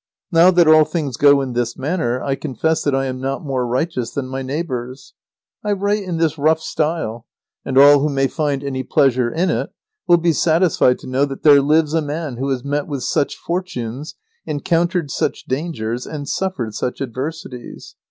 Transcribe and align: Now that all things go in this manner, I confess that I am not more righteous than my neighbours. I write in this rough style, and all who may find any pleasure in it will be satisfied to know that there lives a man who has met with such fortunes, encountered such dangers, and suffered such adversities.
Now 0.31 0.49
that 0.49 0.67
all 0.67 0.83
things 0.83 1.15
go 1.15 1.41
in 1.41 1.53
this 1.53 1.77
manner, 1.77 2.23
I 2.23 2.33
confess 2.33 2.81
that 2.81 2.95
I 2.95 3.05
am 3.05 3.21
not 3.21 3.45
more 3.45 3.67
righteous 3.67 4.09
than 4.09 4.27
my 4.29 4.41
neighbours. 4.41 5.13
I 5.63 5.73
write 5.73 6.01
in 6.01 6.17
this 6.17 6.39
rough 6.39 6.59
style, 6.59 7.27
and 7.63 7.77
all 7.77 7.99
who 7.99 8.09
may 8.09 8.25
find 8.25 8.63
any 8.63 8.81
pleasure 8.81 9.29
in 9.31 9.51
it 9.51 9.69
will 10.07 10.17
be 10.17 10.33
satisfied 10.33 10.97
to 11.01 11.07
know 11.07 11.25
that 11.25 11.43
there 11.43 11.61
lives 11.61 11.93
a 11.93 12.01
man 12.01 12.37
who 12.37 12.49
has 12.49 12.63
met 12.65 12.87
with 12.87 13.03
such 13.03 13.35
fortunes, 13.35 14.15
encountered 14.47 15.11
such 15.11 15.45
dangers, 15.45 16.07
and 16.07 16.27
suffered 16.27 16.73
such 16.73 16.99
adversities. 16.99 17.93